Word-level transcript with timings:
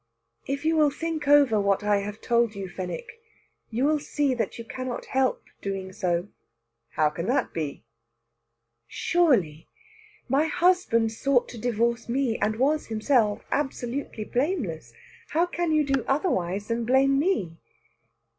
"If 0.47 0.65
you 0.65 0.75
will 0.77 0.89
think 0.89 1.27
over 1.27 1.59
what 1.61 1.83
I 1.83 1.97
have 1.97 2.21
told 2.21 2.55
you, 2.55 2.67
Fenwick, 2.67 3.21
you 3.69 3.85
will 3.85 3.99
see 3.99 4.33
that 4.33 4.57
you 4.57 4.65
cannot 4.65 5.05
help 5.13 5.43
doing 5.61 5.93
so." 5.93 6.27
"How 6.93 7.11
can 7.11 7.27
that 7.27 7.53
be?" 7.53 7.83
"Surely! 8.87 9.67
My 10.27 10.45
husband 10.47 11.11
sought 11.11 11.47
to 11.49 11.59
divorce 11.61 12.09
me, 12.09 12.39
and 12.39 12.55
was 12.55 12.87
himself 12.87 13.45
absolutely 13.51 14.23
blameless. 14.23 14.91
How 15.27 15.45
can 15.45 15.71
you 15.71 15.83
do 15.85 16.03
otherwise 16.07 16.69
than 16.69 16.83
blame 16.83 17.19
me?" 17.19 17.57